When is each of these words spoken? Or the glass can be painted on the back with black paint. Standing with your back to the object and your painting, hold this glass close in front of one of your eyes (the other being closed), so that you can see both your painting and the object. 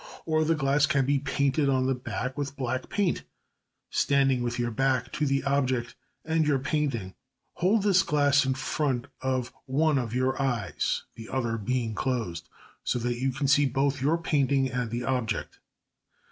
Or 0.25 0.43
the 0.43 0.55
glass 0.55 0.87
can 0.87 1.05
be 1.05 1.19
painted 1.19 1.69
on 1.69 1.85
the 1.85 1.93
back 1.93 2.35
with 2.35 2.55
black 2.55 2.89
paint. 2.89 3.21
Standing 3.91 4.41
with 4.41 4.57
your 4.57 4.71
back 4.71 5.11
to 5.11 5.27
the 5.27 5.43
object 5.43 5.93
and 6.25 6.43
your 6.47 6.57
painting, 6.57 7.13
hold 7.53 7.83
this 7.83 8.01
glass 8.01 8.39
close 8.41 8.45
in 8.47 8.55
front 8.55 9.05
of 9.21 9.53
one 9.67 9.99
of 9.99 10.15
your 10.15 10.41
eyes 10.41 11.03
(the 11.13 11.29
other 11.29 11.55
being 11.55 11.93
closed), 11.93 12.49
so 12.83 12.97
that 12.97 13.19
you 13.19 13.31
can 13.31 13.47
see 13.47 13.67
both 13.67 14.01
your 14.01 14.17
painting 14.17 14.71
and 14.71 14.89
the 14.89 15.03
object. 15.03 15.59